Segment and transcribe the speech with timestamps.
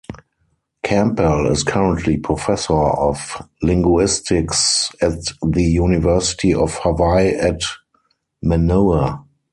[0.81, 7.61] Campbell is currently professor of linguistics at the University of Hawaii at
[8.41, 9.23] Manoa.